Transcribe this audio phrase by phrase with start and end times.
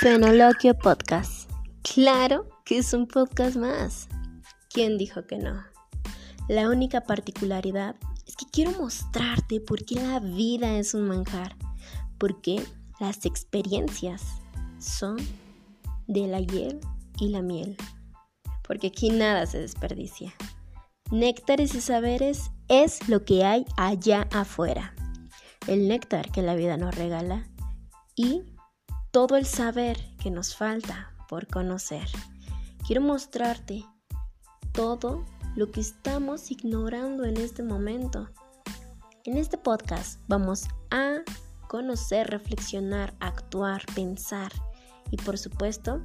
[0.00, 1.50] Fenoloquio Podcast.
[1.82, 4.08] Claro que es un podcast más.
[4.70, 5.62] ¿Quién dijo que no?
[6.48, 7.96] La única particularidad
[8.26, 11.54] es que quiero mostrarte por qué la vida es un manjar,
[12.16, 12.64] porque
[12.98, 14.22] las experiencias
[14.78, 15.18] son
[16.06, 16.80] de la hiel
[17.18, 17.76] y la miel,
[18.66, 20.32] porque aquí nada se desperdicia.
[21.10, 24.94] Néctares y saberes es lo que hay allá afuera.
[25.66, 27.46] El néctar que la vida nos regala
[28.16, 28.44] y
[29.10, 32.06] todo el saber que nos falta por conocer.
[32.86, 33.84] Quiero mostrarte
[34.72, 35.24] todo
[35.56, 38.28] lo que estamos ignorando en este momento.
[39.24, 41.18] En este podcast vamos a
[41.68, 44.52] conocer, reflexionar, actuar, pensar
[45.10, 46.00] y por supuesto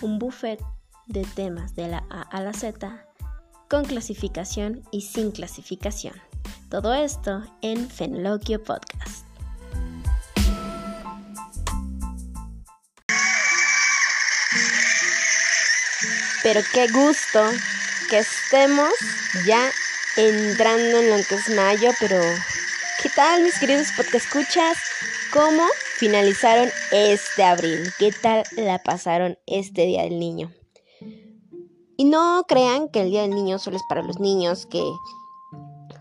[0.00, 0.60] un buffet
[1.06, 3.04] de temas de la A a la Z
[3.68, 6.14] con clasificación y sin clasificación.
[6.70, 9.23] Todo esto en Fenloquio Podcast.
[16.44, 17.40] Pero qué gusto
[18.10, 18.92] que estemos
[19.46, 19.70] ya
[20.18, 22.20] entrando en lo que es mayo, pero
[23.02, 24.76] ¿qué tal mis queridos podcast escuchas?
[25.32, 25.64] ¿Cómo
[25.96, 27.90] finalizaron este abril?
[27.98, 30.52] ¿Qué tal la pasaron este Día del Niño?
[31.96, 34.82] Y no crean que el Día del Niño solo es para los niños, que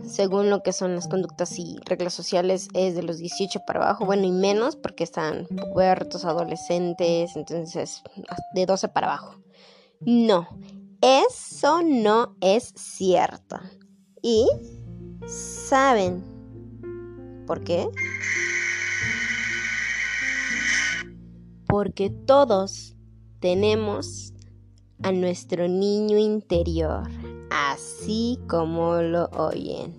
[0.06, 4.06] según lo que son las conductas y reglas sociales es de los 18 para abajo,
[4.06, 8.04] bueno y menos porque están pubertos, adolescentes, entonces
[8.54, 9.38] de 12 para abajo.
[10.06, 10.48] No,
[11.02, 13.58] eso no es cierto.
[14.22, 14.46] ¿Y
[15.26, 16.24] saben
[17.48, 17.88] por qué?
[21.68, 22.98] Porque todos
[23.40, 24.34] tenemos
[25.04, 27.10] a nuestro niño interior,
[27.50, 29.94] así como lo oyen.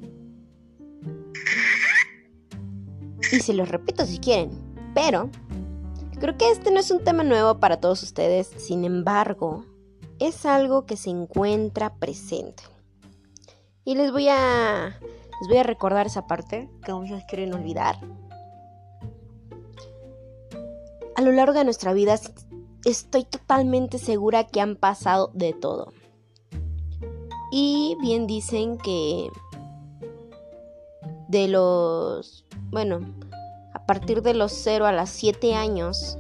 [3.33, 4.51] Y se los repito si quieren,
[4.95, 5.31] pero
[6.21, 9.65] creo que este no es un tema nuevo para todos ustedes, sin embargo,
[10.27, 12.63] es algo que se encuentra presente.
[13.85, 14.99] Y les voy a
[15.41, 17.97] les voy a recordar esa parte que muchos quieren olvidar.
[21.17, 22.19] A lo largo de nuestra vida
[22.85, 25.93] estoy totalmente segura que han pasado de todo.
[27.51, 29.29] Y bien dicen que
[31.29, 33.01] de los, bueno,
[33.75, 36.19] a partir de los 0 a las 7 años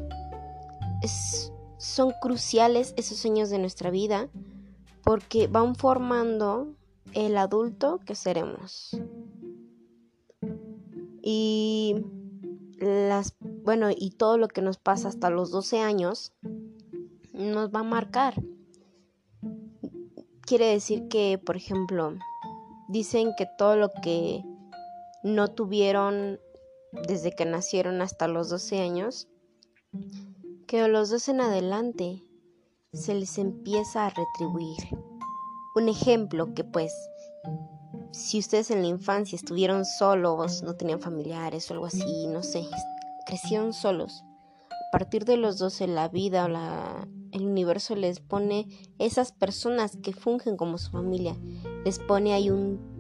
[1.03, 1.53] es
[1.85, 4.31] son cruciales esos años de nuestra vida
[5.03, 6.75] porque van formando
[7.13, 8.97] el adulto que seremos.
[11.21, 11.97] Y
[12.79, 16.33] las bueno, y todo lo que nos pasa hasta los 12 años
[17.35, 18.35] nos va a marcar.
[20.41, 22.15] Quiere decir que, por ejemplo,
[22.89, 24.43] dicen que todo lo que
[25.23, 26.41] no tuvieron
[27.07, 29.29] desde que nacieron hasta los 12 años
[30.75, 32.27] que los dos en adelante
[32.93, 34.79] se les empieza a retribuir.
[35.77, 36.93] Un ejemplo que pues,
[38.11, 42.67] si ustedes en la infancia estuvieron solos, no tenían familiares o algo así, no sé,
[43.25, 44.25] crecieron solos,
[44.89, 48.67] a partir de los 12 la vida o la, el universo les pone
[48.99, 51.37] esas personas que fungen como su familia,
[51.85, 52.93] les pone ahí un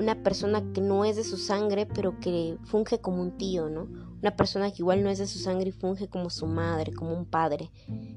[0.00, 4.09] una persona que no es de su sangre, pero que funge como un tío, ¿no?
[4.20, 7.14] Una persona que igual no es de su sangre y funge como su madre, como
[7.14, 7.70] un padre.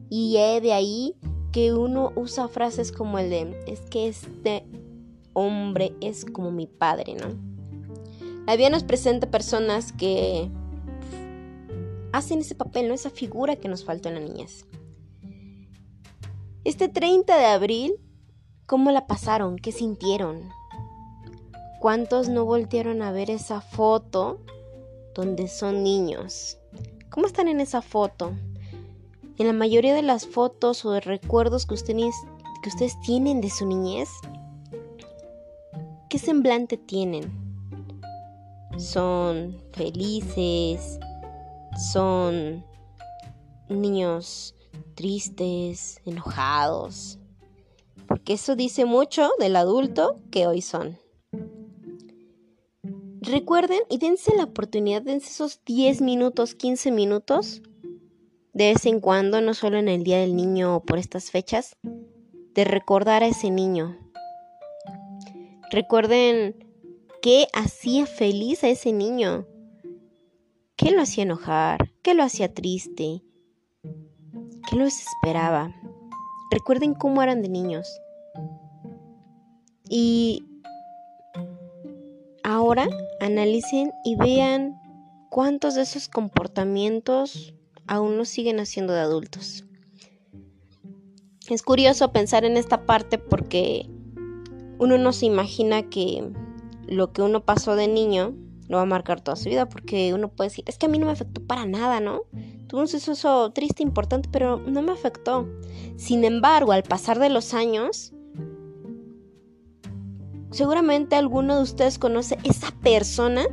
[0.10, 1.16] Y de ahí
[1.52, 4.66] que uno usa frases como el de, es que este
[5.34, 7.28] hombre es como mi padre, ¿no?
[8.46, 10.50] La vida nos presenta personas que
[12.12, 12.94] hacen ese papel, ¿no?
[12.94, 14.66] Esa figura que nos falta en la niñez.
[16.66, 17.94] Este 30 de abril,
[18.68, 19.58] ¿cómo la pasaron?
[19.58, 20.50] ¿Qué sintieron?
[21.80, 24.40] ¿Cuántos no voltearon a ver esa foto
[25.14, 26.58] donde son niños?
[27.10, 28.34] ¿Cómo están en esa foto?
[29.38, 32.16] En la mayoría de las fotos o de recuerdos que ustedes,
[32.62, 34.10] que ustedes tienen de su niñez,
[36.10, 37.32] ¿qué semblante tienen?
[38.78, 41.00] ¿Son felices?
[41.92, 42.66] ¿Son
[43.70, 44.56] niños
[44.96, 47.20] tristes, enojados?
[48.08, 51.03] Porque eso dice mucho del adulto que hoy son.
[53.26, 57.62] Recuerden y dense la oportunidad, dense esos 10 minutos, 15 minutos,
[58.52, 61.78] de vez en cuando, no solo en el Día del Niño o por estas fechas,
[62.54, 63.98] de recordar a ese niño.
[65.72, 66.68] Recuerden
[67.22, 69.48] qué hacía feliz a ese niño,
[70.76, 73.24] qué lo hacía enojar, qué lo hacía triste,
[74.70, 75.74] qué lo desesperaba.
[76.52, 77.88] Recuerden cómo eran de niños.
[79.88, 80.44] Y
[82.44, 82.90] Ahora
[83.24, 84.80] analicen y vean
[85.30, 87.54] cuántos de esos comportamientos
[87.88, 89.66] aún lo siguen haciendo de adultos.
[91.50, 93.90] Es curioso pensar en esta parte porque
[94.80, 96.32] uno no se imagina que
[96.88, 98.36] lo que uno pasó de niño
[98.68, 100.98] lo va a marcar toda su vida, porque uno puede decir, es que a mí
[100.98, 102.22] no me afectó para nada, ¿no?
[102.68, 105.48] Tuve un suceso triste, importante, pero no me afectó.
[105.98, 108.14] Sin embargo, al pasar de los años,
[110.54, 113.46] seguramente alguno de ustedes conoce esa persona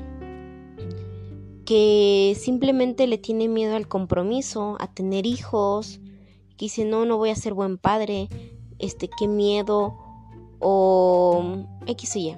[1.64, 6.00] que simplemente le tiene miedo al compromiso, a tener hijos,
[6.56, 8.28] que dice, no, no voy a ser buen padre,
[8.78, 9.96] este, qué miedo,
[10.58, 12.36] o X o Y.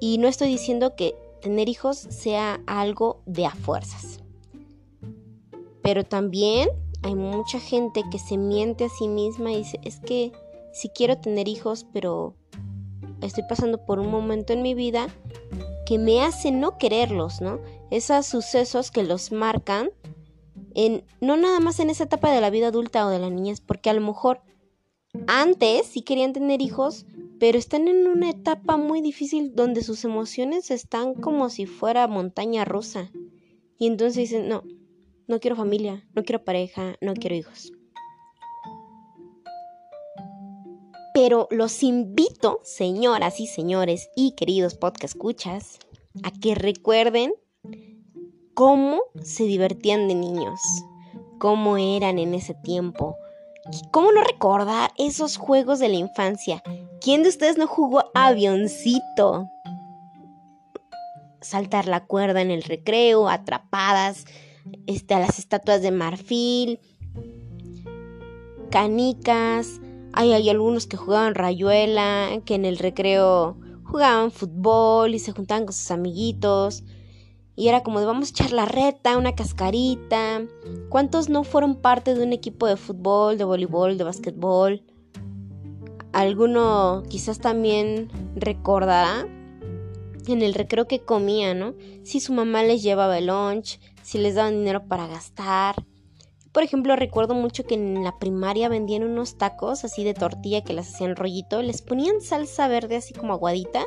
[0.00, 4.20] Y no estoy diciendo que tener hijos sea algo de a fuerzas.
[5.82, 6.70] Pero también
[7.02, 10.32] hay mucha gente que se miente a sí misma y dice, es que
[10.72, 12.34] si quiero tener hijos, pero
[13.22, 15.08] estoy pasando por un momento en mi vida
[15.86, 17.60] que me hace no quererlos, ¿no?
[17.90, 19.90] Esos sucesos que los marcan
[20.74, 23.60] en no nada más en esa etapa de la vida adulta o de la niñez,
[23.60, 24.40] porque a lo mejor
[25.26, 27.06] antes sí querían tener hijos,
[27.38, 32.64] pero están en una etapa muy difícil donde sus emociones están como si fuera montaña
[32.64, 33.10] rusa.
[33.78, 34.62] Y entonces dicen, no,
[35.26, 37.72] no quiero familia, no quiero pareja, no quiero hijos.
[41.14, 45.78] Pero los invito, señoras y señores y queridos podcast escuchas,
[46.22, 47.34] a que recuerden
[48.54, 50.60] cómo se divertían de niños,
[51.38, 53.16] cómo eran en ese tiempo,
[53.92, 56.62] ¿Cómo no recordar esos juegos de la infancia?
[57.00, 59.48] ¿Quién de ustedes no jugó avioncito?
[61.40, 64.24] Saltar la cuerda en el recreo, atrapadas,
[64.86, 66.80] este, a las estatuas de marfil,
[68.70, 69.80] canicas.
[70.14, 75.72] Hay, algunos que jugaban rayuela, que en el recreo jugaban fútbol y se juntaban con
[75.72, 76.84] sus amiguitos.
[77.56, 80.42] Y era como de vamos a echar la reta, una cascarita.
[80.88, 84.82] ¿Cuántos no fueron parte de un equipo de fútbol, de voleibol, de básquetbol?
[86.12, 89.26] Alguno quizás también recordará
[90.26, 91.74] en el recreo que comía, ¿no?
[92.04, 95.74] Si su mamá les llevaba el lunch, si les daban dinero para gastar.
[96.52, 100.74] Por ejemplo, recuerdo mucho que en la primaria vendían unos tacos así de tortilla que
[100.74, 103.86] las hacían rollito, les ponían salsa verde así como aguadita,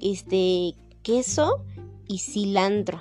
[0.00, 1.64] este, queso
[2.06, 3.00] y cilantro.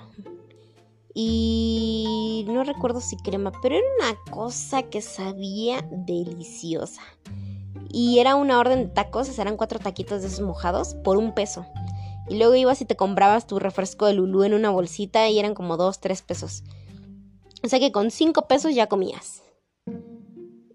[1.13, 7.01] Y no recuerdo si crema, pero era una cosa que sabía deliciosa.
[7.89, 11.65] Y era una orden de tacos, eran cuatro taquitos de esos mojados por un peso.
[12.29, 15.53] Y luego ibas y te comprabas tu refresco de Lulú en una bolsita y eran
[15.53, 16.63] como dos, tres pesos.
[17.63, 19.41] O sea que con cinco pesos ya comías.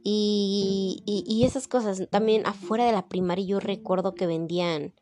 [0.02, 2.08] Y, y, y esas cosas.
[2.10, 4.94] También afuera de la primaria yo recuerdo que vendían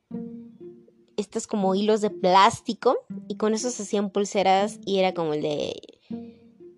[1.16, 2.96] estos como hilos de plástico
[3.28, 5.80] y con eso se hacían pulseras y era como el de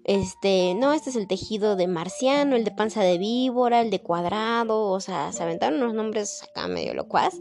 [0.09, 4.01] este, no, este es el tejido de marciano, el de panza de víbora, el de
[4.01, 7.35] cuadrado, o sea, se aventaron unos nombres acá medio locuaz.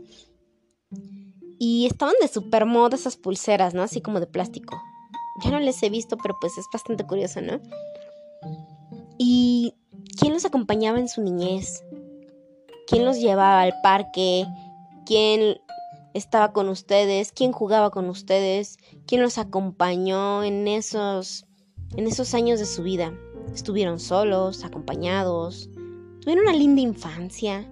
[1.60, 3.84] Y estaban de super moda esas pulseras, ¿no?
[3.84, 4.81] Así como de plástico.
[5.44, 7.60] Ya no les he visto, pero pues es bastante curioso, ¿no?
[9.18, 9.74] ¿Y
[10.19, 11.84] quién los acompañaba en su niñez?
[12.88, 14.45] ¿Quién los llevaba al parque?
[15.06, 15.57] ¿Quién
[16.18, 21.45] estaba con ustedes, quién jugaba con ustedes, quién los acompañó en esos
[21.95, 23.14] en esos años de su vida.
[23.54, 25.69] Estuvieron solos, acompañados,
[26.21, 27.66] tuvieron una linda infancia,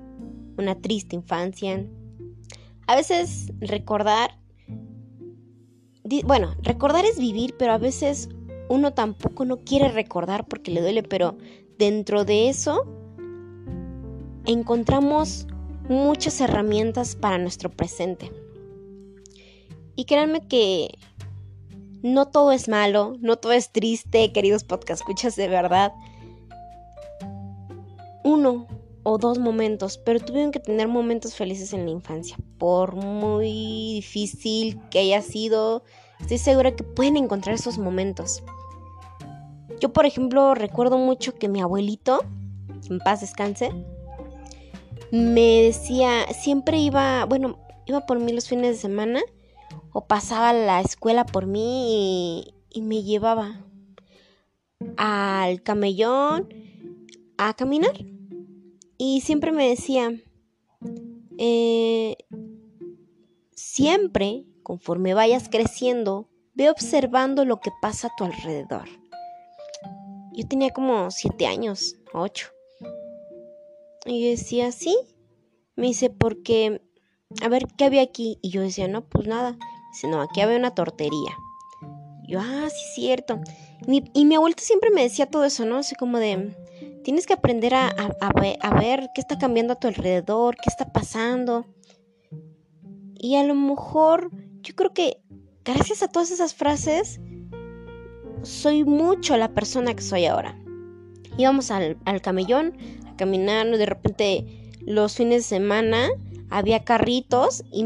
[0.57, 1.85] una triste infancia.
[2.87, 4.37] A veces recordar
[6.23, 8.29] bueno, recordar es vivir, pero a veces
[8.69, 11.37] uno tampoco no quiere recordar porque le duele, pero
[11.77, 12.85] dentro de eso
[14.45, 15.47] encontramos
[15.89, 18.31] muchas herramientas para nuestro presente.
[19.95, 20.97] Y créanme que
[22.03, 25.93] no todo es malo, no todo es triste, queridos podcast escuchas de verdad.
[28.23, 28.67] Uno
[29.07, 32.35] o dos momentos, pero tuvieron que tener momentos felices en la infancia.
[32.57, 35.83] Por muy difícil que haya sido,
[36.19, 38.43] estoy segura que pueden encontrar esos momentos.
[39.79, 42.25] Yo, por ejemplo, recuerdo mucho que mi abuelito,
[42.89, 43.71] en paz descanse,
[45.11, 49.21] me decía, siempre iba, bueno, iba por mí los fines de semana
[49.91, 53.61] o pasaba la escuela por mí y, me llevaba
[54.97, 56.49] al camellón
[57.37, 58.14] a caminar.
[58.97, 60.11] Y siempre me decía,
[61.37, 62.15] eh,
[63.55, 68.87] siempre, conforme vayas creciendo, ve observando lo que pasa a tu alrededor.
[70.33, 72.49] Yo tenía como siete años, ocho.
[74.05, 74.97] Y yo decía, sí.
[75.75, 76.81] Me dice, porque,
[77.41, 78.39] a ver, ¿qué había aquí?
[78.41, 79.57] Y yo decía, no, pues nada.
[79.91, 81.37] Dice, no, aquí había una tortería.
[82.27, 83.41] yo, ah, sí, cierto.
[83.87, 85.77] y mi abuelita siempre me decía todo eso, ¿no?
[85.77, 86.55] Así como de,
[87.05, 87.91] tienes que aprender a,
[88.79, 91.67] ver qué está cambiando a tu alrededor, qué está pasando.
[93.13, 94.31] Y a lo mejor
[94.63, 95.21] yo creo que
[95.63, 97.19] gracias a todas esas frases
[98.41, 100.59] soy mucho la persona que soy ahora.
[101.37, 106.07] Íbamos al, al camellón a caminar, de repente los fines de semana
[106.49, 107.85] había carritos y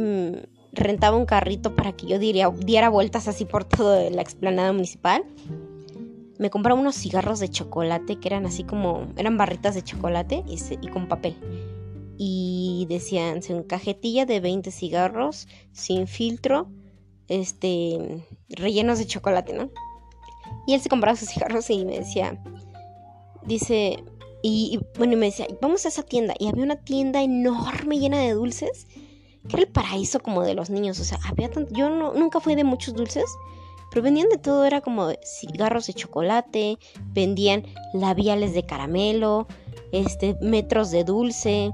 [0.71, 5.25] rentaba un carrito para que yo diera, diera vueltas así por toda la explanada municipal.
[6.39, 10.57] Me compraba unos cigarros de chocolate que eran así como, eran barritas de chocolate y,
[10.81, 11.35] y con papel.
[12.17, 16.71] Y decían, cajetilla de 20 cigarros, sin filtro,
[17.27, 19.69] este, rellenos de chocolate, ¿no?
[20.65, 22.41] Y él se compraba sus cigarros y me decía,
[23.45, 24.03] dice,
[24.41, 26.33] y, bueno, y me decía, vamos a esa tienda.
[26.39, 28.87] Y había una tienda enorme llena de dulces,
[29.47, 30.99] que era el paraíso como de los niños.
[30.99, 33.25] O sea, había tanto, yo no, nunca fui de muchos dulces,
[33.89, 36.77] pero vendían de todo, era como cigarros de chocolate,
[37.13, 39.47] vendían labiales de caramelo,
[39.91, 41.71] este, metros de dulce,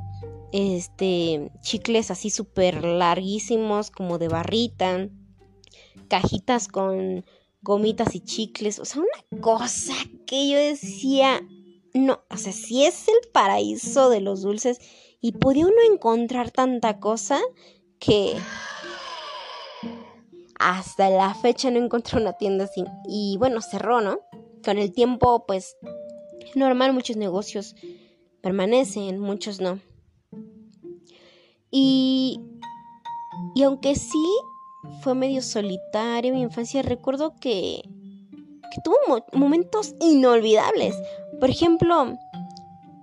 [0.52, 5.10] este, chicles así súper larguísimos, como de barrita,
[6.08, 7.26] cajitas con
[7.62, 9.94] gomitas y chicles, o sea, una cosa
[10.26, 11.42] que yo decía,
[11.94, 14.80] no, o sea, si es el paraíso de los dulces
[15.20, 17.40] y podía uno encontrar tanta cosa
[18.00, 18.36] que
[20.60, 22.84] hasta la fecha no encontré una tienda así.
[23.08, 24.20] Y bueno, cerró, ¿no?
[24.64, 25.78] Con el tiempo, pues,
[26.56, 27.76] normal, muchos negocios
[28.42, 29.80] permanecen, muchos no.
[31.72, 32.40] Y,
[33.54, 34.26] y aunque sí
[35.02, 40.96] fue medio solitario mi infancia, recuerdo que, que tuvo momentos inolvidables.
[41.40, 42.18] Por ejemplo,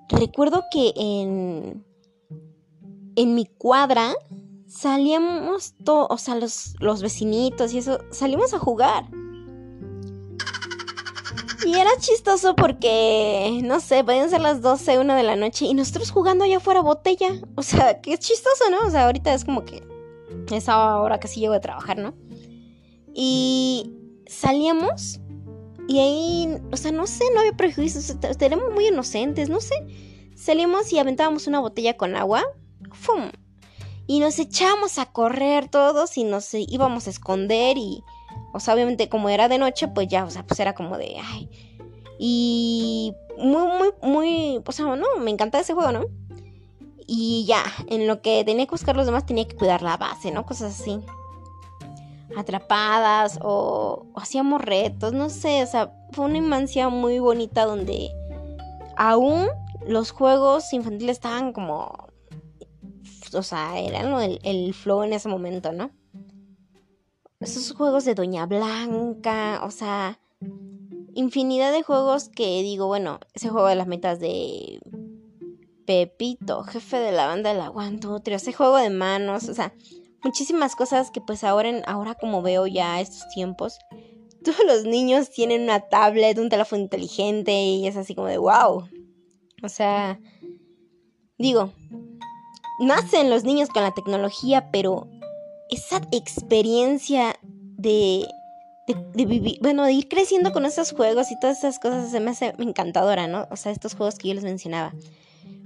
[0.08, 1.84] recuerdo que en,
[3.16, 4.14] en mi cuadra
[4.72, 9.04] salíamos todos, o sea, los, los vecinitos y eso, salimos a jugar.
[11.64, 15.74] Y era chistoso porque, no sé, podían ser las 12, 1 de la noche y
[15.74, 17.28] nosotros jugando allá afuera botella.
[17.54, 18.80] O sea, que es chistoso, ¿no?
[18.86, 19.82] O sea, ahorita es como que
[20.50, 22.14] esa hora casi llego de trabajar, ¿no?
[23.14, 23.92] Y
[24.26, 25.20] salíamos
[25.86, 29.74] y ahí, o sea, no sé, no había prejuicios, éramos muy inocentes, no sé.
[30.34, 32.42] Salimos y aventábamos una botella con agua.
[32.92, 33.30] ¡Fum!
[34.06, 38.02] Y nos echábamos a correr todos y nos íbamos a esconder y...
[38.54, 41.16] O sea, obviamente como era de noche, pues ya, o sea, pues era como de...
[41.24, 41.48] Ay.
[42.18, 44.62] Y muy, muy, muy...
[44.66, 46.04] O sea, no, me encantaba ese juego, ¿no?
[47.06, 50.30] Y ya, en lo que tenía que buscar los demás tenía que cuidar la base,
[50.30, 50.46] ¿no?
[50.46, 51.00] Cosas así
[52.36, 58.10] atrapadas o, hacíamos retos, no sé, o sea, fue una infancia muy bonita donde
[58.96, 59.48] aún
[59.86, 62.08] los juegos infantiles estaban como,
[63.34, 65.90] o sea, eran el, el flow en ese momento, ¿no?
[67.40, 70.20] Esos juegos de Doña Blanca, o sea,
[71.14, 74.80] infinidad de juegos que digo, bueno, ese juego de las metas de
[75.86, 79.74] Pepito, jefe de la banda del aguanto, ese juego de manos, o sea,
[80.22, 83.78] muchísimas cosas que pues ahora, ahora como veo ya estos tiempos,
[84.42, 88.88] todos los niños tienen una tablet, un teléfono inteligente y es así como de wow.
[89.62, 90.18] O sea,
[91.38, 91.72] digo,
[92.82, 95.08] nacen los niños con la tecnología, pero
[95.70, 97.34] esa experiencia
[97.78, 98.26] de,
[98.86, 102.32] de, vivir, bueno, de ir creciendo con esos juegos y todas esas cosas se me
[102.32, 103.46] hace encantadora, ¿no?
[103.50, 104.94] O sea, estos juegos que yo les mencionaba.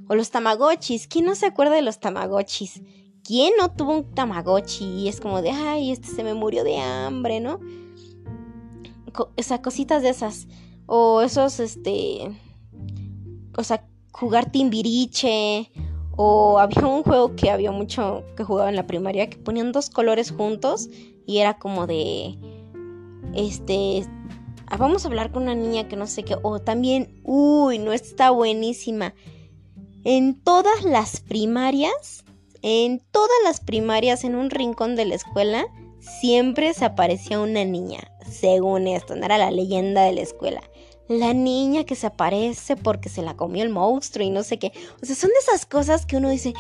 [0.09, 2.81] O los tamagotchis, ¿quién no se acuerda de los tamagotchis?
[3.27, 4.85] ¿quién no tuvo un Tamagotchi?
[4.85, 7.61] Y es como de, ay, este se me murió de hambre, ¿no?
[9.19, 10.47] o sea, cositas de esas.
[10.87, 12.39] O esos, este.
[13.57, 15.71] O sea, jugar timbiriche.
[16.17, 19.91] O había un juego que había mucho que jugaba en la primaria que ponían dos
[19.91, 20.89] colores juntos
[21.27, 22.39] y era como de.
[23.35, 24.07] Este.
[24.67, 26.37] Ah, vamos a hablar con una niña que no sé qué.
[26.43, 27.21] O también.
[27.23, 29.15] Uy, no está buenísima.
[30.05, 32.25] En todas las primarias
[32.69, 35.67] en todas las primarias, en un rincón de la escuela,
[36.01, 38.11] siempre se aparecía una niña.
[38.29, 40.63] Según esto, no era la leyenda de la escuela.
[41.09, 44.73] La niña que se aparece porque se la comió el monstruo y no sé qué.
[45.01, 46.53] O sea, son de esas cosas que uno dice,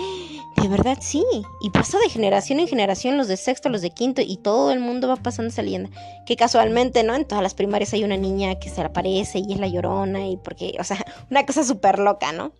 [0.56, 1.24] de verdad sí.
[1.60, 4.78] Y pasa de generación en generación, los de sexto, los de quinto, y todo el
[4.78, 5.90] mundo va pasando esa leyenda.
[6.26, 7.14] Que casualmente, ¿no?
[7.14, 10.36] En todas las primarias hay una niña que se aparece y es la llorona y
[10.36, 12.52] porque, o sea, una cosa súper loca, ¿no?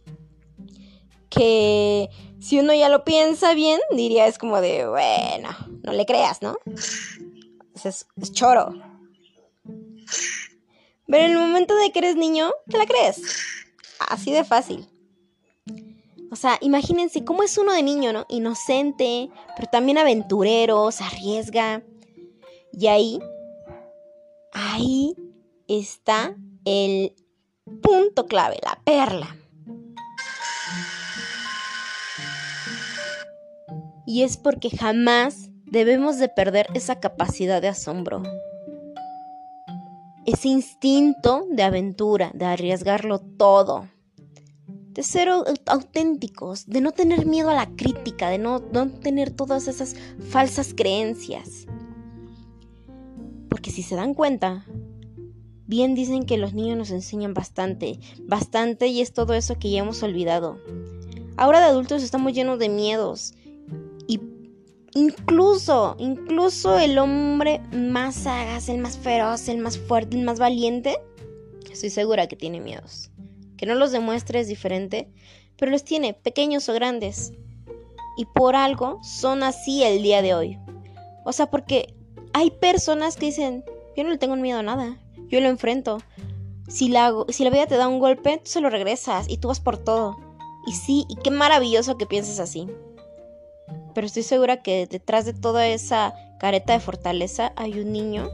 [1.28, 2.08] Que
[2.40, 5.50] si uno ya lo piensa bien, diría es como de, bueno,
[5.82, 6.56] no le creas, ¿no?
[7.84, 8.72] Es, es choro.
[11.08, 13.22] Pero en el momento de que eres niño, te la crees.
[14.08, 14.88] Así de fácil.
[16.30, 18.26] O sea, imagínense cómo es uno de niño, ¿no?
[18.28, 21.82] Inocente, pero también aventurero, se arriesga.
[22.72, 23.20] Y ahí,
[24.52, 25.14] ahí
[25.68, 27.14] está el
[27.80, 29.36] punto clave, la perla.
[34.06, 38.22] Y es porque jamás debemos de perder esa capacidad de asombro.
[40.26, 43.88] Ese instinto de aventura, de arriesgarlo todo.
[44.90, 45.28] De ser
[45.66, 49.94] auténticos, de no tener miedo a la crítica, de no, no tener todas esas
[50.30, 51.66] falsas creencias.
[53.48, 54.66] Porque si se dan cuenta,
[55.66, 59.78] bien dicen que los niños nos enseñan bastante, bastante y es todo eso que ya
[59.78, 60.58] hemos olvidado.
[61.36, 63.34] Ahora de adultos estamos llenos de miedos
[64.96, 70.98] incluso, incluso el hombre más sagaz, el más feroz, el más fuerte, el más valiente,
[71.70, 73.10] estoy segura que tiene miedos.
[73.58, 75.10] Que no los demuestre es diferente,
[75.58, 77.34] pero los tiene, pequeños o grandes.
[78.16, 80.58] Y por algo son así el día de hoy.
[81.26, 81.94] O sea, porque
[82.32, 83.64] hay personas que dicen,
[83.96, 84.98] yo no le tengo miedo a nada,
[85.28, 85.98] yo lo enfrento.
[86.68, 89.48] Si la, si la vida te da un golpe, tú se lo regresas y tú
[89.48, 90.16] vas por todo.
[90.66, 92.66] Y sí, y qué maravilloso que pienses así
[93.96, 98.28] pero estoy segura que detrás de toda esa careta de fortaleza hay un niño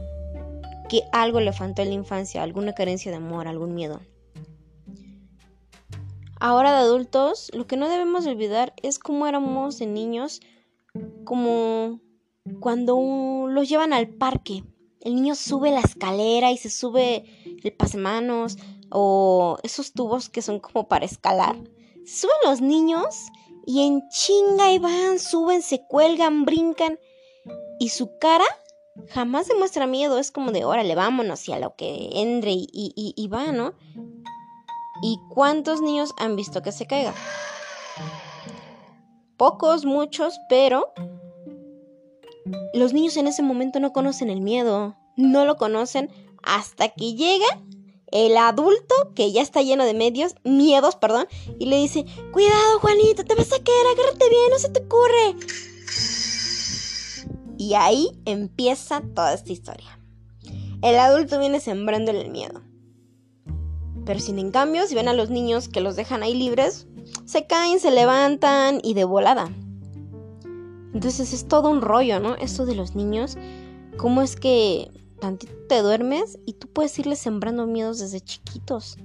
[0.89, 4.01] que algo le faltó en la infancia, alguna carencia de amor, algún miedo.
[6.37, 10.41] Ahora de adultos, lo que no debemos olvidar es cómo éramos de niños,
[11.23, 12.01] como
[12.59, 14.65] cuando los llevan al parque.
[14.99, 17.23] El niño sube la escalera y se sube
[17.63, 18.57] el pasemanos
[18.89, 21.55] o esos tubos que son como para escalar.
[22.05, 23.15] Suben los niños
[23.65, 26.99] y en chinga y van, suben, se cuelgan, brincan.
[27.79, 28.45] Y su cara
[29.09, 33.13] jamás demuestra miedo, es como de órale, vámonos y a lo que entre y, y,
[33.15, 33.73] y va, ¿no?
[35.01, 37.13] ¿Y cuántos niños han visto que se caiga?
[39.37, 40.93] Pocos, muchos, pero
[42.73, 46.09] los niños en ese momento no conocen el miedo, no lo conocen
[46.43, 47.45] hasta que llega
[48.13, 53.25] el adulto que ya está lleno de medios, miedos, perdón, y le dice, cuidado Juanito,
[53.25, 55.35] te vas a caer, agárrate bien, no se te ocurre.
[57.57, 59.99] Y ahí empieza toda esta historia.
[60.83, 62.61] El adulto viene sembrándole el miedo.
[64.05, 66.85] Pero sin en cambio, si ven a los niños que los dejan ahí libres,
[67.25, 69.51] se caen, se levantan y de volada.
[70.93, 72.35] Entonces es todo un rollo, ¿no?
[72.35, 73.37] Esto de los niños,
[73.97, 74.91] cómo es que
[75.23, 78.97] tantito te duermes y tú puedes irle sembrando miedos desde chiquitos.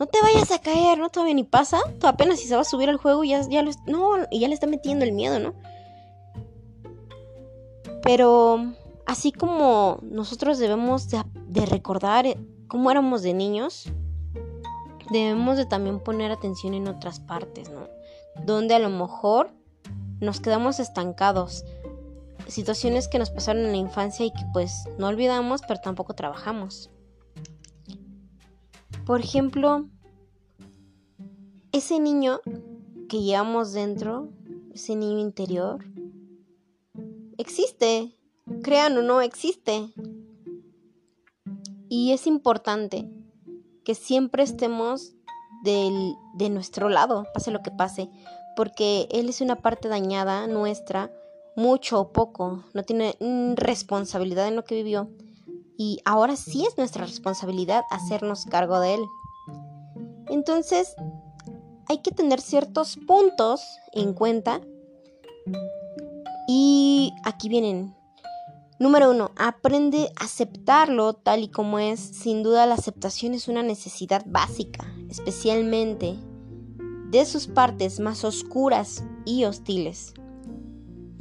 [0.00, 1.78] No te vayas a caer, no todavía ni pasa.
[2.00, 4.48] Tú apenas si se va a subir al juego y ya, ya, no, y ya
[4.48, 5.54] le está metiendo el miedo, ¿no?
[8.02, 8.74] Pero
[9.06, 12.26] así como nosotros debemos de, de recordar
[12.66, 13.86] cómo éramos de niños,
[15.12, 17.86] debemos de también poner atención en otras partes, ¿no?
[18.44, 19.52] Donde a lo mejor
[20.18, 21.64] nos quedamos estancados
[22.48, 26.90] situaciones que nos pasaron en la infancia y que pues no olvidamos, pero tampoco trabajamos.
[29.06, 29.88] Por ejemplo,
[31.72, 32.40] ese niño
[33.08, 34.28] que llevamos dentro,
[34.72, 35.84] ese niño interior,
[37.38, 38.16] existe,
[38.62, 39.92] crean o no, existe.
[41.88, 43.10] Y es importante
[43.84, 45.14] que siempre estemos
[45.64, 48.10] de nuestro lado, pase lo que pase,
[48.56, 51.10] porque él es una parte dañada nuestra
[51.56, 53.16] mucho o poco, no tiene
[53.56, 55.10] responsabilidad en lo que vivió
[55.76, 59.00] y ahora sí es nuestra responsabilidad hacernos cargo de él.
[60.28, 60.94] Entonces,
[61.88, 63.62] hay que tener ciertos puntos
[63.92, 64.60] en cuenta
[66.46, 67.94] y aquí vienen.
[68.78, 72.00] Número uno, aprende a aceptarlo tal y como es.
[72.00, 76.16] Sin duda la aceptación es una necesidad básica, especialmente
[77.10, 80.14] de sus partes más oscuras y hostiles.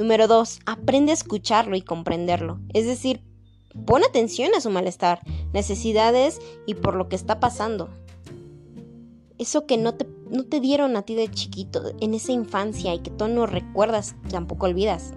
[0.01, 0.61] Número 2.
[0.65, 2.59] Aprende a escucharlo y comprenderlo.
[2.73, 3.23] Es decir,
[3.85, 5.19] pon atención a su malestar,
[5.53, 7.91] necesidades y por lo que está pasando.
[9.37, 12.99] Eso que no te, no te dieron a ti de chiquito, en esa infancia y
[13.01, 15.13] que tú no recuerdas, tampoco olvidas.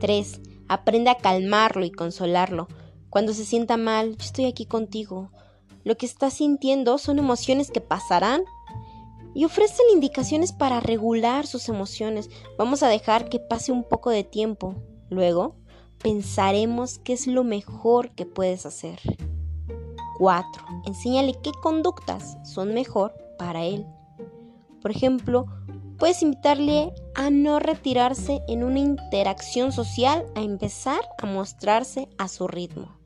[0.00, 0.40] 3.
[0.66, 2.66] Aprende a calmarlo y consolarlo.
[3.10, 5.30] Cuando se sienta mal, yo estoy aquí contigo.
[5.84, 8.42] Lo que está sintiendo son emociones que pasarán
[9.34, 12.30] y ofrecen indicaciones para regular sus emociones.
[12.56, 14.76] Vamos a dejar que pase un poco de tiempo.
[15.10, 15.56] Luego,
[15.98, 19.00] pensaremos qué es lo mejor que puedes hacer.
[20.18, 20.64] 4.
[20.86, 23.86] Enséñale qué conductas son mejor para él.
[24.80, 25.46] Por ejemplo,
[25.98, 32.46] puedes invitarle a no retirarse en una interacción social, a empezar a mostrarse a su
[32.46, 32.96] ritmo.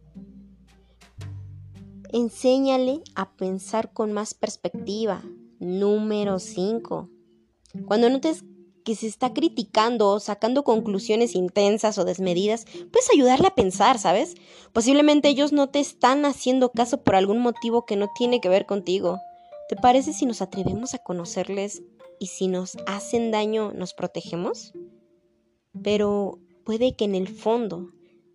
[2.11, 5.23] Enséñale a pensar con más perspectiva,
[5.61, 7.09] Número 5.
[7.87, 8.45] Cuando notes
[8.85, 14.35] que se está criticando o sacando conclusiones intensas o desmedidas, puedes ayudarle a pensar, ¿sabes?
[14.73, 18.67] Posiblemente ellos no te están haciendo caso por algún motivo que no tiene que ver
[18.67, 19.21] contigo.
[19.69, 21.83] ¿Te parece si nos atrevemos a conocerles
[22.19, 24.73] y si nos hacen daño nos protegemos?
[25.83, 27.89] Pero puede que en el fondo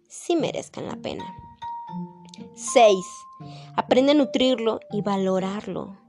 [0.07, 1.25] sí merezcan la pena.
[2.53, 2.95] 6.
[3.75, 6.02] Aprende a nutrirlo y valorarlo.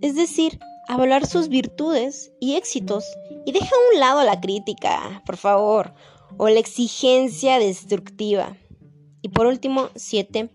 [0.00, 3.04] Es decir, a sus virtudes y éxitos
[3.46, 5.94] y deja a un lado la crítica, por favor,
[6.36, 8.56] o la exigencia destructiva.
[9.22, 10.50] Y por último, 7.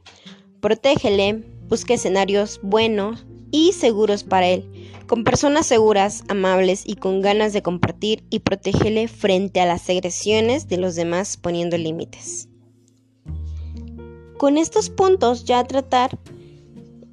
[0.60, 7.54] Protégele, busca escenarios buenos y seguros para él, con personas seguras, amables y con ganas
[7.54, 12.48] de compartir y protégele frente a las agresiones de los demás poniendo límites.
[14.38, 16.18] Con estos puntos ya a tratar,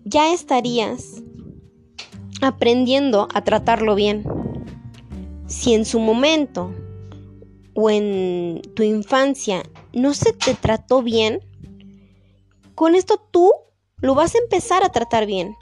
[0.04, 1.22] ya estarías
[2.42, 4.24] aprendiendo a tratarlo bien.
[5.46, 6.72] Si en su momento
[7.74, 11.40] o en tu infancia no se te trató bien,
[12.74, 13.52] con esto tú
[13.98, 15.56] lo vas a empezar a tratar bien.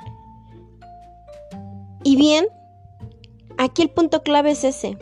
[2.02, 2.46] Y bien,
[3.56, 4.98] aquí el punto clave es ese.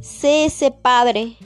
[0.00, 1.36] Sé ese padre,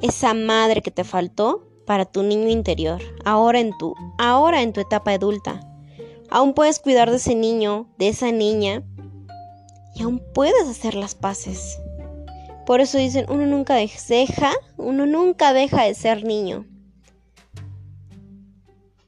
[0.00, 4.80] esa madre que te faltó para tu niño interior, ahora en tu, ahora en tu
[4.80, 5.71] etapa adulta.
[6.34, 8.82] Aún puedes cuidar de ese niño, de esa niña,
[9.94, 11.78] y aún puedes hacer las paces.
[12.64, 16.64] Por eso dicen, uno nunca deja, uno nunca deja de ser niño.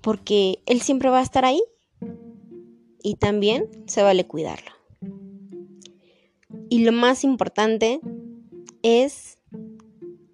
[0.02, 1.62] Porque él siempre va a estar ahí.
[3.02, 4.72] Y también se vale cuidarlo.
[6.68, 8.00] Y lo más importante
[8.82, 9.38] es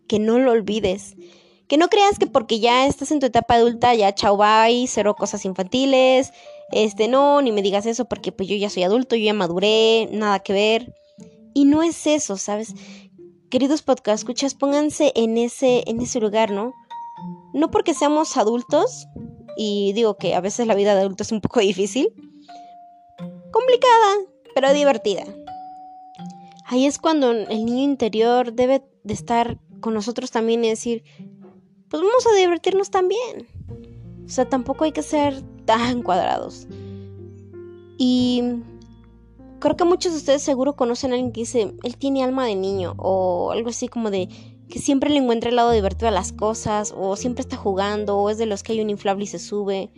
[0.09, 1.15] que no lo olvides.
[1.69, 5.15] Que no creas que porque ya estás en tu etapa adulta, ya chau bye, cero
[5.15, 6.33] cosas infantiles,
[6.73, 10.09] este, no, ni me digas eso porque pues yo ya soy adulto, yo ya maduré,
[10.13, 10.95] nada que ver.
[11.55, 12.75] Y no es eso, ¿sabes?
[13.51, 16.73] Queridos podcast escuchas, pónganse en ese, en ese lugar, ¿no?
[17.53, 19.09] No porque seamos adultos,
[19.57, 22.13] y digo que a veces la vida de adulto es un poco difícil,
[23.51, 24.17] complicada,
[24.55, 25.25] pero divertida.
[26.67, 31.03] Ahí es cuando el niño interior debe de estar con nosotros también y decir,
[31.89, 33.49] pues vamos a divertirnos también.
[34.25, 35.43] O sea, tampoco hay que ser
[35.79, 36.67] tan cuadrados.
[37.99, 38.43] Y
[39.59, 42.57] creo que muchos de ustedes seguro conocen a alguien que dice, él tiene alma de
[42.57, 44.29] niño, o algo así como de
[44.69, 48.31] que siempre le encuentra el lado divertido a las cosas, o siempre está jugando, o
[48.31, 49.91] es de los que hay un inflable y se sube.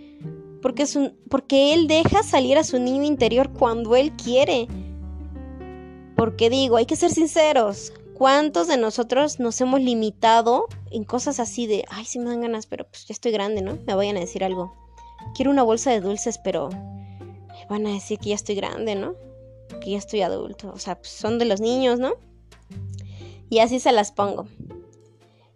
[0.60, 4.68] Porque, es un, porque él deja salir a su niño interior cuando él quiere.
[6.16, 7.92] Porque digo, hay que ser sinceros.
[8.14, 12.66] ¿Cuántos de nosotros nos hemos limitado en cosas así de, ay, si me dan ganas,
[12.66, 13.78] pero pues ya estoy grande, ¿no?
[13.86, 14.72] Me vayan a decir algo
[15.34, 16.70] quiero una bolsa de dulces, pero
[17.68, 19.14] van a decir que ya estoy grande, ¿no?
[19.80, 20.72] Que ya estoy adulto.
[20.74, 22.14] O sea, pues son de los niños, ¿no?
[23.48, 24.46] Y así se las pongo.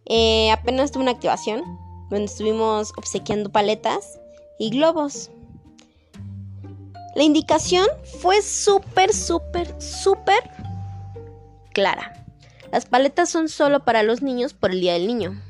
[0.07, 1.63] Eh, apenas tuve una activación
[2.11, 4.19] donde estuvimos obsequiando paletas
[4.59, 5.31] y globos.
[7.15, 7.87] La indicación
[8.21, 10.51] fue súper, súper, súper
[11.73, 12.25] clara.
[12.71, 15.41] Las paletas son solo para los niños por el Día del Niño.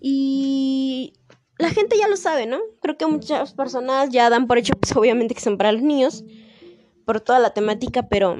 [0.00, 1.14] Y
[1.62, 2.58] la gente ya lo sabe, ¿no?
[2.80, 6.24] Creo que muchas personas ya dan por hecho, pues obviamente que son para los niños,
[7.06, 8.36] por toda la temática, pero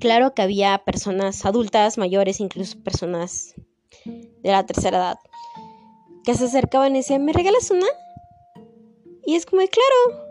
[0.00, 3.54] claro que había personas adultas, mayores, incluso personas
[4.04, 5.18] de la tercera edad,
[6.24, 7.86] que se acercaban y decían, ¿me regalas una?
[9.24, 10.26] Y es como, claro.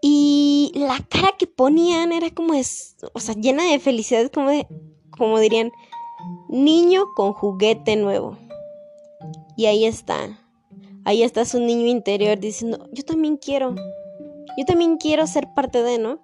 [0.00, 4.68] Y la cara que ponían era como, es, o sea, llena de felicidad, como, de,
[5.10, 5.72] como dirían,
[6.48, 8.38] niño con juguete nuevo.
[9.56, 10.40] Y ahí está,
[11.04, 13.74] ahí está su niño interior diciendo, yo también quiero,
[14.56, 16.20] yo también quiero ser parte de, ¿no?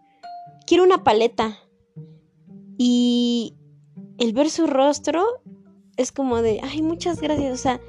[0.67, 1.59] Quiero una paleta.
[2.79, 3.55] Y
[4.19, 5.25] el ver su rostro
[5.97, 7.55] es como de, ay, muchas gracias.
[7.55, 7.81] O sea,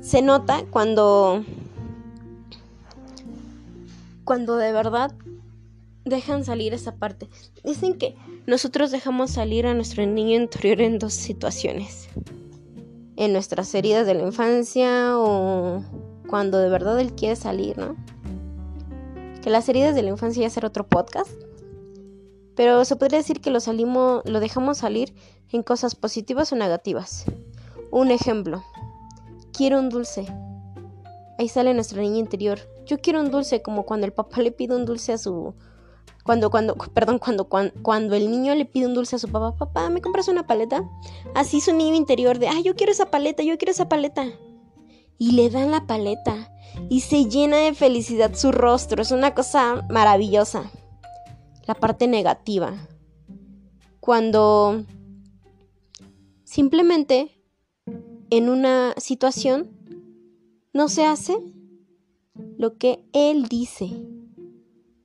[0.00, 1.44] se nota cuando,
[4.24, 5.14] cuando de verdad
[6.04, 7.28] dejan salir esa parte.
[7.64, 8.14] Dicen que
[8.46, 12.08] nosotros dejamos salir a nuestro niño interior en dos situaciones
[13.16, 15.82] en nuestras heridas de la infancia o
[16.28, 17.96] cuando de verdad él quiere salir, ¿no?
[19.42, 21.30] Que las heridas de la infancia ya será otro podcast.
[22.54, 25.14] Pero se podría decir que lo salimos, lo dejamos salir
[25.52, 27.24] en cosas positivas o negativas.
[27.90, 28.64] Un ejemplo.
[29.52, 30.26] Quiero un dulce.
[31.38, 32.58] Ahí sale nuestra niña interior.
[32.86, 35.54] Yo quiero un dulce como cuando el papá le pide un dulce a su
[36.26, 39.88] cuando, cuando, perdón, cuando, cuando, el niño le pide un dulce a su papá, papá,
[39.88, 40.84] ¿me compras una paleta?
[41.34, 44.26] Así su niño interior de, ay, yo quiero esa paleta, yo quiero esa paleta.
[45.18, 46.52] Y le dan la paleta.
[46.90, 49.00] Y se llena de felicidad su rostro.
[49.00, 50.70] Es una cosa maravillosa.
[51.66, 52.74] La parte negativa.
[54.00, 54.84] cuando
[56.44, 57.42] simplemente
[58.30, 59.70] en una situación
[60.72, 61.36] no se hace
[62.58, 63.86] lo que él dice.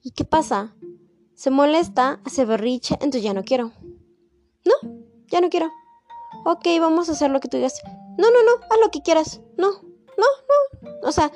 [0.04, 0.76] ¿Y qué pasa?
[1.42, 3.72] Se molesta, hace berriche, entonces ya no quiero.
[4.64, 4.76] No,
[5.26, 5.72] ya no quiero.
[6.46, 7.82] Ok, vamos a hacer lo que tú digas.
[8.20, 9.42] No, no, no, haz lo que quieras.
[9.58, 10.28] No, no,
[10.84, 10.92] no.
[11.02, 11.32] O sea,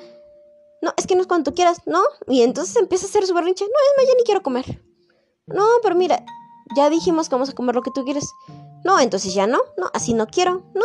[0.80, 2.04] no, es que no es cuando tú quieras, ¿no?
[2.28, 3.64] Y entonces empieza a hacer su berrinche.
[3.64, 4.80] No, es más, ya ni quiero comer.
[5.48, 6.24] No, pero mira,
[6.76, 8.32] ya dijimos que vamos a comer lo que tú quieres.
[8.84, 10.84] No, entonces ya no, no, así no quiero, no.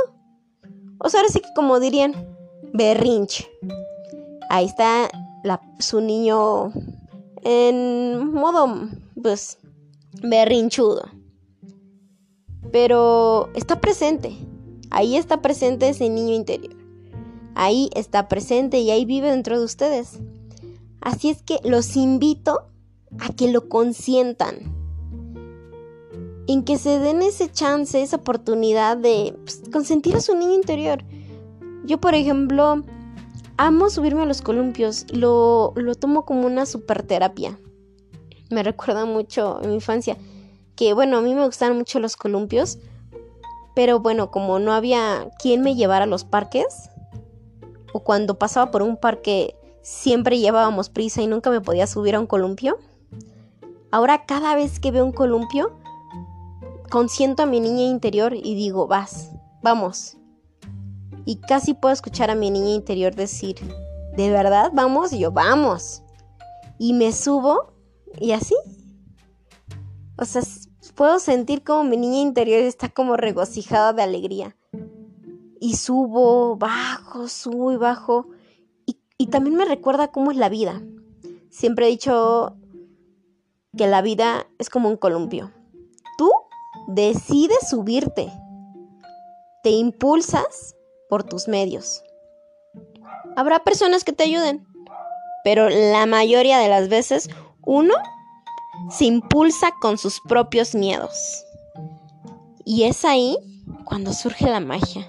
[0.98, 2.36] O sea, ahora sí que como dirían,
[2.74, 3.48] berrinche.
[4.50, 5.12] Ahí está
[5.78, 6.74] su niño
[7.44, 8.90] en modo,
[9.22, 9.58] pues,
[10.22, 11.10] berrinchudo.
[12.72, 14.38] Pero está presente.
[14.90, 16.76] Ahí está presente ese niño interior.
[17.56, 20.20] Ahí está presente y ahí vive dentro de ustedes.
[21.02, 22.68] Así es que los invito
[23.20, 24.82] a que lo consientan
[26.48, 31.04] en que se den ese chance, esa oportunidad de pues, consentir a su niño interior.
[31.86, 32.84] Yo, por ejemplo,
[33.62, 37.60] amo subirme a los columpios, lo, lo tomo como una super terapia.
[38.50, 40.18] Me recuerda mucho mi infancia,
[40.76, 42.80] que bueno, a mí me gustan mucho los columpios,
[43.76, 46.90] pero bueno, como no había quien me llevara a los parques,
[47.94, 52.20] o cuando pasaba por un parque siempre llevábamos prisa y nunca me podía subir a
[52.20, 52.80] un columpio,
[53.92, 55.72] ahora cada vez que veo un columpio,
[56.90, 59.30] consiento a mi niña interior y digo, vas,
[59.62, 60.18] vamos.
[61.26, 63.58] Y casi puedo escuchar a mi niña interior decir,
[64.16, 65.14] ¿de verdad vamos?
[65.14, 66.04] Y yo, vamos.
[66.78, 67.74] Y me subo
[68.20, 68.56] y así.
[70.18, 70.42] O sea,
[70.96, 74.56] puedo sentir como mi niña interior está como regocijada de alegría.
[75.60, 78.28] Y subo, bajo, subo y bajo.
[78.86, 80.82] Y, y también me recuerda cómo es la vida.
[81.50, 82.56] Siempre he dicho
[83.78, 85.52] que la vida es como un columpio.
[86.18, 86.32] Tú
[86.88, 88.32] decides subirte.
[89.64, 90.76] Te impulsas
[91.12, 92.06] por tus medios.
[93.36, 94.66] Habrá personas que te ayuden,
[95.44, 97.30] pero la mayoría de las veces
[97.66, 97.94] uno
[98.90, 101.44] se impulsa con sus propios miedos.
[102.64, 103.38] Y es ahí
[103.84, 105.06] cuando surge la magia.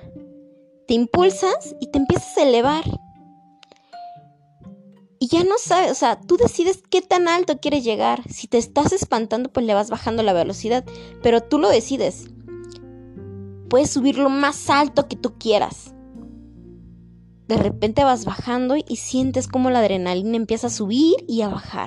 [0.88, 2.82] Te impulsas y te empiezas a elevar.
[5.20, 8.28] Y ya no sabes, o sea, tú decides qué tan alto quieres llegar.
[8.28, 10.84] Si te estás espantando, pues le vas bajando la velocidad,
[11.22, 12.24] pero tú lo decides.
[13.70, 15.91] Puedes subir lo más alto que tú quieras.
[17.52, 21.86] De repente vas bajando y sientes como la adrenalina empieza a subir y a bajar.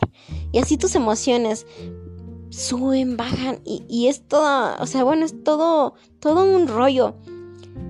[0.51, 1.65] Y así tus emociones
[2.51, 7.15] suben, bajan y, es todo, o sea, bueno, es todo, todo un rollo.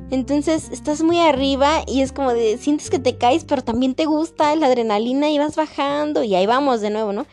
[0.09, 4.05] Entonces estás muy arriba y es como de sientes que te caes, pero también te
[4.05, 7.25] gusta la adrenalina y vas bajando y ahí vamos de nuevo, ¿no?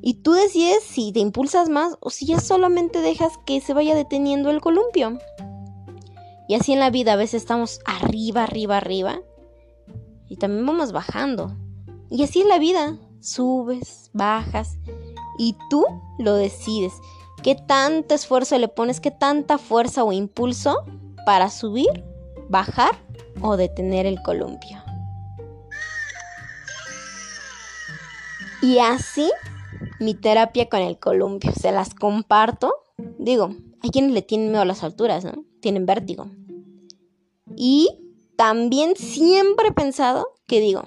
[0.00, 3.96] Y tú decides si te impulsas más o si ya solamente dejas que se vaya
[3.96, 5.18] deteniendo el columpio.
[6.46, 9.20] Y así en la vida a veces estamos arriba, arriba, arriba
[10.28, 11.56] y también vamos bajando.
[12.10, 14.78] Y así es la vida, subes, bajas
[15.38, 15.84] y tú
[16.18, 16.92] lo decides.
[17.42, 19.00] ¿Qué tanto esfuerzo le pones?
[19.00, 20.84] ¿Qué tanta fuerza o impulso
[21.24, 22.04] para subir,
[22.48, 22.92] bajar
[23.40, 24.82] o detener el columpio.
[28.62, 29.30] Y así
[30.00, 31.52] mi terapia con el columpio.
[31.52, 32.74] Se las comparto.
[33.18, 35.44] Digo, hay quienes le tienen miedo a las alturas, ¿no?
[35.60, 36.26] Tienen vértigo.
[37.56, 38.03] Y
[38.36, 40.82] también siempre he pensado que digo,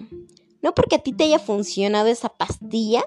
[0.62, 3.03] no porque a ti te haya funcionado esa pastilla,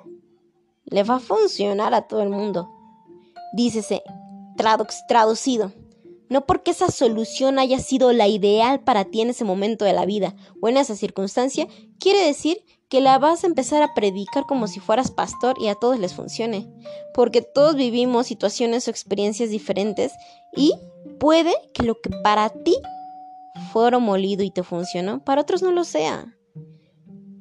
[0.85, 2.68] le va a funcionar a todo el mundo.
[3.53, 4.03] Dícese,
[5.09, 5.72] traducido,
[6.29, 10.07] no porque esa solución haya sido la ideal para ti en ese momento de la
[10.07, 11.66] vida o en esa circunstancia,
[11.98, 15.76] quiere decir que la vas a empezar a predicar como si fueras pastor y a
[15.76, 16.68] todos les funcione.
[17.14, 20.12] Porque todos vivimos situaciones o experiencias diferentes
[20.57, 20.74] y
[21.18, 22.76] puede que lo que para ti
[23.73, 26.37] fue oro molido y te funcionó, para otros no lo sea.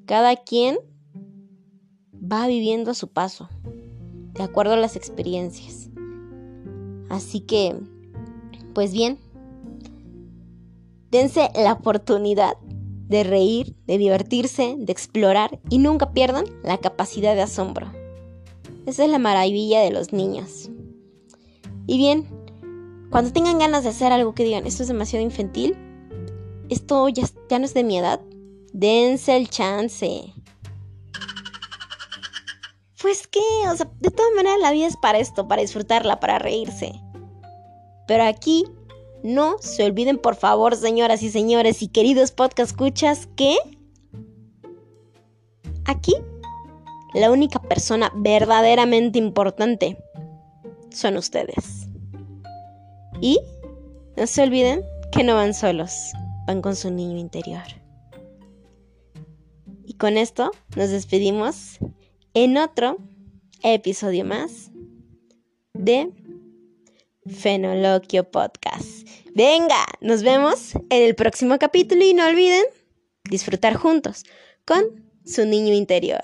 [0.06, 0.78] Cada quien
[2.14, 3.50] va viviendo a su paso,
[4.34, 5.90] de acuerdo a las experiencias.
[7.10, 7.76] Así que
[8.74, 9.20] pues bien,
[11.12, 12.54] dense la oportunidad
[13.08, 17.92] de reír, de divertirse, de explorar y nunca pierdan la capacidad de asombro.
[18.86, 20.70] Esa es la maravilla de los niños.
[21.88, 22.28] Y bien,
[23.10, 25.76] cuando tengan ganas de hacer algo que digan, esto es demasiado infantil,
[26.70, 27.24] esto ya,
[27.60, 28.22] no es de mi edad,
[28.74, 30.34] dense el chance.
[33.02, 33.40] Pues qué,
[33.72, 36.94] o sea, de todas maneras la vida es para esto, para disfrutarla, para reírse.
[38.08, 38.66] Pero aquí
[39.24, 43.58] no se olviden, por favor, señoras y señores y queridos podcast escuchas, que
[45.86, 46.14] aquí
[47.14, 49.98] la única persona verdaderamente importante
[50.92, 51.88] son ustedes.
[53.22, 53.40] Y
[54.16, 55.94] no se olviden que no van solos,
[56.58, 57.64] con su niño interior.
[59.86, 61.78] Y con esto nos despedimos
[62.34, 62.98] en otro
[63.62, 64.72] episodio más
[65.74, 66.12] de
[67.28, 69.08] Fenoloquio Podcast.
[69.36, 72.66] Venga, nos vemos en el próximo capítulo y no olviden
[73.30, 74.26] disfrutar juntos
[74.66, 74.84] con
[75.24, 76.22] su niño interior.